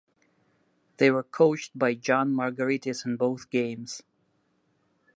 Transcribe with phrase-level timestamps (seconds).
[0.97, 4.01] They were coached by John Margaritis in both games.